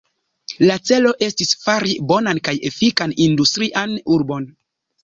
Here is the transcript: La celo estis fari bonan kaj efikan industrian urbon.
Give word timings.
La 0.69 0.77
celo 0.89 1.11
estis 1.27 1.53
fari 1.65 1.93
bonan 2.13 2.43
kaj 2.49 2.57
efikan 2.73 3.17
industrian 3.29 3.99
urbon. 4.19 4.55